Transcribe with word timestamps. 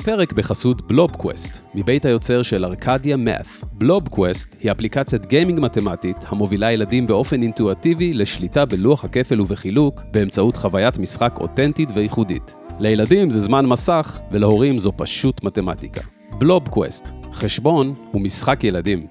הפרק 0.00 0.32
בחסות 0.32 0.82
בלובקווסט, 0.82 1.62
מבית 1.74 2.04
היוצר 2.04 2.42
של 2.42 2.64
Arcadia 2.64 3.16
Math. 3.16 3.46
בלובקווסט 3.72 4.56
היא 4.60 4.72
אפליקציית 4.72 5.26
גיימינג 5.26 5.60
מתמטית 5.60 6.16
המובילה 6.28 6.72
ילדים 6.72 7.06
באופן 7.06 7.42
אינטואטיבי 7.42 8.12
לשליטה 8.12 8.64
בלוח 8.64 9.04
הכפל 9.04 9.40
ובחילוק 9.40 10.02
באמצעות 10.12 10.56
חוויית 10.56 10.98
משחק 10.98 11.32
אותנטית 11.40 11.88
וייחודית. 11.94 12.54
לילדים 12.80 13.30
זה 13.30 13.40
זמן 13.40 13.66
מסך, 13.66 14.20
ולהורים 14.32 14.78
זו 14.78 14.92
פשוט 14.96 15.44
מתמטיקה. 15.44 16.00
בלובקווסט, 16.38 17.10
חשבון 17.32 17.94
ומשחק 18.14 18.64
ילדים. 18.64 19.06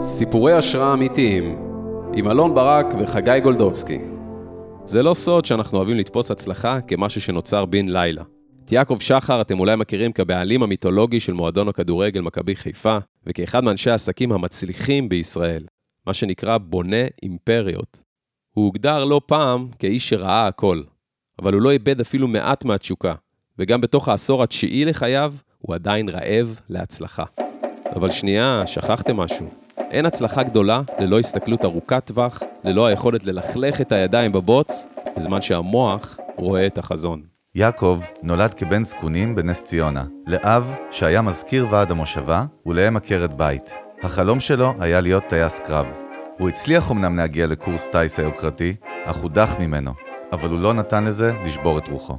סיפורי 0.00 0.52
השראה 0.52 0.92
אמיתיים 0.92 1.65
עם 2.18 2.28
אלון 2.28 2.54
ברק 2.54 2.86
וחגי 3.00 3.40
גולדובסקי. 3.42 3.98
זה 4.84 5.02
לא 5.02 5.14
סוד 5.14 5.44
שאנחנו 5.44 5.78
אוהבים 5.78 5.96
לתפוס 5.96 6.30
הצלחה 6.30 6.80
כמשהו 6.80 7.20
שנוצר 7.20 7.64
בן 7.64 7.88
לילה. 7.88 8.22
את 8.64 8.72
יעקב 8.72 8.96
שחר 9.00 9.40
אתם 9.40 9.60
אולי 9.60 9.76
מכירים 9.76 10.12
כבעלים 10.12 10.62
המיתולוגי 10.62 11.20
של 11.20 11.32
מועדון 11.32 11.68
הכדורגל 11.68 12.20
מכבי 12.20 12.54
חיפה, 12.54 12.98
וכאחד 13.26 13.64
מאנשי 13.64 13.90
העסקים 13.90 14.32
המצליחים 14.32 15.08
בישראל, 15.08 15.64
מה 16.06 16.14
שנקרא 16.14 16.58
בונה 16.58 17.04
אימפריות. 17.22 18.02
הוא 18.52 18.64
הוגדר 18.64 19.04
לא 19.04 19.20
פעם 19.26 19.68
כאיש 19.78 20.08
שראה 20.08 20.46
הכל, 20.46 20.82
אבל 21.38 21.54
הוא 21.54 21.62
לא 21.62 21.70
איבד 21.70 22.00
אפילו 22.00 22.28
מעט 22.28 22.64
מהתשוקה, 22.64 23.14
וגם 23.58 23.80
בתוך 23.80 24.08
העשור 24.08 24.42
התשיעי 24.42 24.84
לחייו, 24.84 25.34
הוא 25.58 25.74
עדיין 25.74 26.08
רעב 26.08 26.60
להצלחה. 26.68 27.24
אבל 27.96 28.10
שנייה, 28.10 28.62
שכחתם 28.66 29.16
משהו. 29.16 29.65
אין 29.90 30.06
הצלחה 30.06 30.42
גדולה 30.42 30.80
ללא 30.98 31.18
הסתכלות 31.18 31.64
ארוכת 31.64 32.02
טווח, 32.04 32.42
ללא 32.64 32.86
היכולת 32.86 33.24
ללכלך 33.24 33.80
את 33.80 33.92
הידיים 33.92 34.32
בבוץ, 34.32 34.86
בזמן 35.16 35.40
שהמוח 35.40 36.18
רואה 36.36 36.66
את 36.66 36.78
החזון. 36.78 37.22
יעקב 37.54 38.00
נולד 38.22 38.54
כבן 38.54 38.84
זקונים 38.84 39.34
בנס 39.34 39.64
ציונה, 39.64 40.04
לאב 40.26 40.74
שהיה 40.90 41.22
מזכיר 41.22 41.66
ועד 41.70 41.90
המושבה 41.90 42.44
ולאם 42.66 42.96
עקרת 42.96 43.34
בית. 43.34 43.70
החלום 44.02 44.40
שלו 44.40 44.72
היה 44.78 45.00
להיות 45.00 45.24
טייס 45.28 45.60
קרב. 45.60 45.86
הוא 46.38 46.48
הצליח 46.48 46.90
אמנם 46.90 47.16
להגיע 47.16 47.46
לקורס 47.46 47.88
טיס 47.88 48.20
היוקרתי, 48.20 48.74
אך 49.04 49.16
הודח 49.16 49.56
ממנו, 49.58 49.92
אבל 50.32 50.48
הוא 50.48 50.60
לא 50.60 50.74
נתן 50.74 51.04
לזה 51.04 51.32
לשבור 51.44 51.78
את 51.78 51.88
רוחו. 51.88 52.18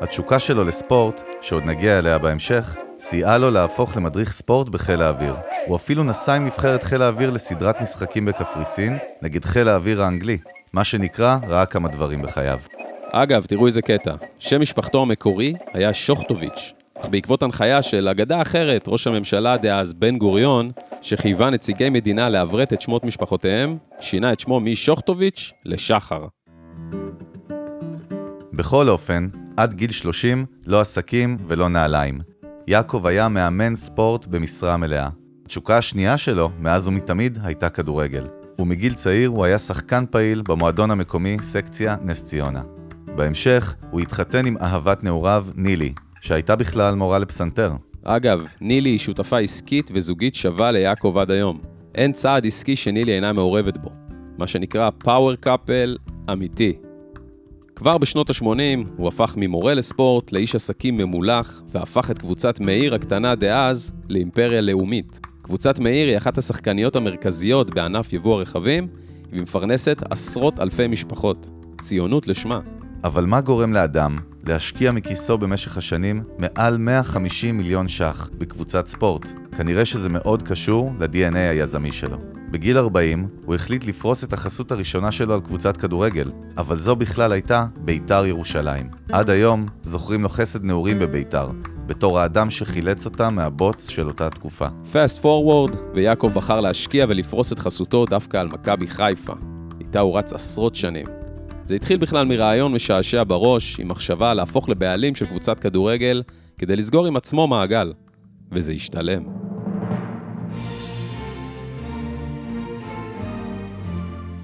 התשוקה 0.00 0.38
שלו 0.38 0.64
לספורט, 0.64 1.22
שעוד 1.40 1.64
נגיע 1.64 1.98
אליה 1.98 2.18
בהמשך, 2.18 2.76
סייעה 2.98 3.38
לו 3.38 3.50
להפוך 3.50 3.96
למדריך 3.96 4.32
ספורט 4.32 4.68
בחיל 4.68 5.02
האוויר. 5.02 5.34
הוא 5.66 5.76
אפילו 5.76 6.02
נסע 6.02 6.34
עם 6.34 6.44
נבחרת 6.44 6.82
חיל 6.82 7.02
האוויר 7.02 7.30
לסדרת 7.30 7.80
משחקים 7.80 8.24
בקפריסין 8.24 8.98
נגד 9.22 9.44
חיל 9.44 9.68
האוויר 9.68 10.02
האנגלי. 10.02 10.38
מה 10.72 10.84
שנקרא, 10.84 11.38
ראה 11.48 11.66
כמה 11.66 11.88
דברים 11.88 12.22
בחייו. 12.22 12.58
אגב, 13.12 13.44
תראו 13.44 13.66
איזה 13.66 13.82
קטע. 13.82 14.14
שם 14.38 14.60
משפחתו 14.60 15.02
המקורי 15.02 15.54
היה 15.72 15.92
שוחטוביץ', 15.92 16.72
אך 17.00 17.08
בעקבות 17.08 17.42
הנחיה 17.42 17.82
של 17.82 18.08
אגדה 18.08 18.42
אחרת, 18.42 18.84
ראש 18.88 19.06
הממשלה 19.06 19.56
דאז 19.56 19.92
בן 19.92 20.18
גוריון, 20.18 20.70
שחייבה 21.02 21.50
נציגי 21.50 21.90
מדינה 21.90 22.28
לעברת 22.28 22.72
את 22.72 22.80
שמות 22.80 23.04
משפחותיהם, 23.04 23.76
שינה 24.00 24.32
את 24.32 24.40
שמו 24.40 24.60
משוחטוביץ' 24.60 25.52
לשחר. 25.64 26.24
בכל 28.52 28.88
אופן, 28.88 29.28
עד 29.56 29.74
גיל 29.74 29.92
30, 29.92 30.46
לא 30.66 30.80
עסקים 30.80 31.38
ולא 31.46 31.68
נעליים. 31.68 32.18
יעקב 32.68 33.06
היה 33.06 33.28
מאמן 33.28 33.76
ספורט 33.76 34.26
במשרה 34.26 34.76
מלאה. 34.76 35.08
התשוקה 35.52 35.78
השנייה 35.78 36.18
שלו, 36.18 36.50
מאז 36.60 36.88
ומתמיד, 36.88 37.38
הייתה 37.42 37.68
כדורגל. 37.68 38.26
ומגיל 38.58 38.94
צעיר 38.94 39.28
הוא 39.28 39.44
היה 39.44 39.58
שחקן 39.58 40.04
פעיל 40.10 40.42
במועדון 40.48 40.90
המקומי 40.90 41.36
סקציה 41.40 41.96
נס 42.02 42.24
ציונה. 42.24 42.62
בהמשך, 43.16 43.74
הוא 43.90 44.00
התחתן 44.00 44.46
עם 44.46 44.56
אהבת 44.56 45.04
נעוריו, 45.04 45.46
נילי, 45.54 45.92
שהייתה 46.20 46.56
בכלל 46.56 46.94
מורה 46.94 47.18
לפסנתר. 47.18 47.72
אגב, 48.04 48.46
נילי 48.60 48.90
היא 48.90 48.98
שותפה 48.98 49.38
עסקית 49.38 49.90
וזוגית 49.94 50.34
שווה 50.34 50.70
ליעקב 50.70 51.16
עד 51.20 51.30
היום. 51.30 51.60
אין 51.94 52.12
צעד 52.12 52.46
עסקי 52.46 52.76
שנילי 52.76 53.12
אינה 53.12 53.32
מעורבת 53.32 53.76
בו. 53.76 53.90
מה 54.38 54.46
שנקרא 54.46 54.90
פאוור 54.98 55.34
קאפל 55.34 55.96
אמיתי. 56.32 56.72
כבר 57.76 57.98
בשנות 57.98 58.30
ה-80 58.30 58.88
הוא 58.96 59.08
הפך 59.08 59.34
ממורה 59.36 59.74
לספורט 59.74 60.32
לאיש 60.32 60.54
עסקים 60.54 60.96
ממולח, 60.96 61.62
והפך 61.68 62.10
את 62.10 62.18
קבוצת 62.18 62.60
מאיר 62.60 62.94
הקטנה 62.94 63.34
דאז 63.34 63.92
לאימפריה 64.08 64.60
לאומית. 64.60 65.31
קבוצת 65.42 65.78
מאיר 65.78 66.08
היא 66.08 66.18
אחת 66.18 66.38
השחקניות 66.38 66.96
המרכזיות 66.96 67.74
בענף 67.74 68.12
יבוא 68.12 68.34
הרכבים, 68.34 68.88
ומפרנסת 69.32 70.02
עשרות 70.10 70.60
אלפי 70.60 70.86
משפחות. 70.86 71.50
ציונות 71.80 72.26
לשמה. 72.26 72.60
אבל 73.04 73.26
מה 73.26 73.40
גורם 73.40 73.72
לאדם 73.72 74.16
להשקיע 74.46 74.92
מכיסו 74.92 75.38
במשך 75.38 75.76
השנים 75.76 76.22
מעל 76.38 76.78
150 76.78 77.56
מיליון 77.56 77.88
ש"ח 77.88 78.28
בקבוצת 78.38 78.86
ספורט? 78.86 79.26
כנראה 79.56 79.84
שזה 79.84 80.08
מאוד 80.08 80.42
קשור 80.42 80.92
ל-DNA 81.00 81.36
היזמי 81.36 81.92
שלו. 81.92 82.16
בגיל 82.50 82.78
40 82.78 83.28
הוא 83.44 83.54
החליט 83.54 83.84
לפרוס 83.84 84.24
את 84.24 84.32
החסות 84.32 84.72
הראשונה 84.72 85.12
שלו 85.12 85.34
על 85.34 85.40
קבוצת 85.40 85.76
כדורגל, 85.76 86.30
אבל 86.56 86.78
זו 86.78 86.96
בכלל 86.96 87.32
הייתה 87.32 87.66
בית"ר 87.76 88.26
ירושלים. 88.26 88.88
עד 89.12 89.30
היום 89.30 89.66
זוכרים 89.82 90.22
לו 90.22 90.28
חסד 90.28 90.64
נעורים 90.64 90.98
בבית"ר, 90.98 91.50
בתור 91.86 92.18
האדם 92.18 92.50
שחילץ 92.50 93.06
אותה 93.06 93.30
מהבוץ 93.30 93.90
של 93.90 94.06
אותה 94.06 94.30
תקופה. 94.30 94.66
פאסט 94.92 95.20
פורוורד, 95.20 95.76
ויעקב 95.94 96.30
בחר 96.34 96.60
להשקיע 96.60 97.06
ולפרוס 97.08 97.52
את 97.52 97.58
חסותו 97.58 98.04
דווקא 98.04 98.36
על 98.36 98.48
מכבי 98.48 98.86
חיפה. 98.86 99.32
איתה 99.80 100.00
הוא 100.00 100.18
רץ 100.18 100.32
עשרות 100.32 100.74
שנים. 100.74 101.06
זה 101.66 101.74
התחיל 101.74 101.96
בכלל 101.96 102.26
מרעיון 102.26 102.72
משעשע 102.72 103.22
בראש, 103.26 103.80
עם 103.80 103.88
מחשבה 103.88 104.34
להפוך 104.34 104.68
לבעלים 104.68 105.14
של 105.14 105.26
קבוצת 105.26 105.60
כדורגל, 105.60 106.22
כדי 106.58 106.76
לסגור 106.76 107.06
עם 107.06 107.16
עצמו 107.16 107.46
מעגל. 107.46 107.92
וזה 108.52 108.72
השתלם. 108.72 109.22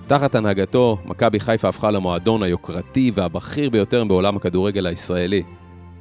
תחת 0.06 0.34
הנהגתו, 0.34 0.99
מכבי 1.05 1.41
חיפה 1.41 1.69
הפכה 1.69 1.91
למועדון 1.91 2.43
היוקרתי 2.43 3.10
והבכיר 3.15 3.70
ביותר 3.70 4.05
בעולם 4.05 4.37
הכדורגל 4.37 4.87
הישראלי. 4.87 5.43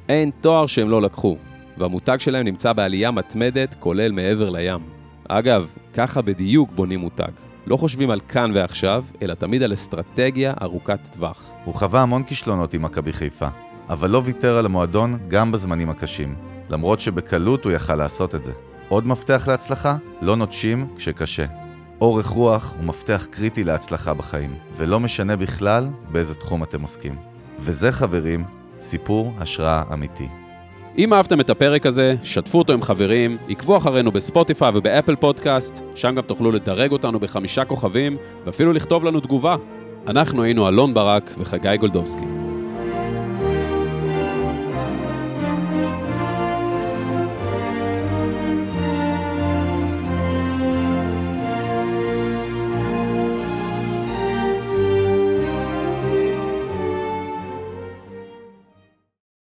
אין 0.08 0.30
תואר 0.40 0.66
שהם 0.66 0.90
לא 0.90 1.02
לקחו, 1.02 1.36
והמותג 1.78 2.16
שלהם 2.20 2.44
נמצא 2.44 2.72
בעלייה 2.72 3.10
מתמדת, 3.10 3.74
כולל 3.78 4.12
מעבר 4.12 4.50
לים. 4.50 4.80
אגב, 5.28 5.72
ככה 5.94 6.22
בדיוק 6.22 6.70
בונים 6.74 7.00
מותג. 7.00 7.32
לא 7.66 7.76
חושבים 7.76 8.10
על 8.10 8.20
כאן 8.28 8.50
ועכשיו, 8.54 9.04
אלא 9.22 9.34
תמיד 9.34 9.62
על 9.62 9.72
אסטרטגיה 9.72 10.54
ארוכת 10.62 11.08
טווח. 11.12 11.50
הוא 11.64 11.74
חווה 11.74 12.02
המון 12.02 12.22
כישלונות 12.22 12.74
עם 12.74 12.82
מכבי 12.82 13.12
חיפה, 13.12 13.48
אבל 13.88 14.10
לא 14.10 14.22
ויתר 14.24 14.56
על 14.56 14.66
המועדון 14.66 15.18
גם 15.28 15.52
בזמנים 15.52 15.90
הקשים, 15.90 16.34
למרות 16.70 17.00
שבקלות 17.00 17.64
הוא 17.64 17.72
יכל 17.72 17.94
לעשות 17.96 18.34
את 18.34 18.44
זה. 18.44 18.52
עוד 18.88 19.06
מפתח 19.06 19.44
להצלחה? 19.48 19.96
לא 20.22 20.36
נוטשים 20.36 20.86
כשקשה. 20.96 21.46
אורך 22.00 22.26
רוח 22.26 22.74
הוא 22.76 22.84
מפתח 22.84 23.26
קריטי 23.30 23.64
להצלחה 23.64 24.14
בחיים, 24.14 24.54
ולא 24.76 25.00
משנה 25.00 25.36
בכלל 25.36 25.88
באיזה 26.12 26.34
תחום 26.34 26.62
אתם 26.62 26.82
עוסקים. 26.82 27.16
וזה, 27.58 27.92
חברים, 27.92 28.44
סיפור 28.78 29.32
השראה 29.38 29.82
אמיתי. 29.92 30.28
אם 30.98 31.14
אהבתם 31.14 31.40
את 31.40 31.50
הפרק 31.50 31.86
הזה, 31.86 32.14
שתפו 32.22 32.58
אותו 32.58 32.72
עם 32.72 32.82
חברים, 32.82 33.36
עקבו 33.48 33.76
אחרינו 33.76 34.12
בספוטיפיי 34.12 34.70
ובאפל 34.74 35.16
פודקאסט, 35.16 35.82
שם 35.94 36.14
גם 36.14 36.22
תוכלו 36.22 36.52
לדרג 36.52 36.92
אותנו 36.92 37.20
בחמישה 37.20 37.64
כוכבים, 37.64 38.16
ואפילו 38.44 38.72
לכתוב 38.72 39.04
לנו 39.04 39.20
תגובה. 39.20 39.56
אנחנו 40.06 40.42
היינו 40.42 40.68
אלון 40.68 40.94
ברק 40.94 41.34
וחגי 41.38 41.76
גולדובסקי. 41.76 42.47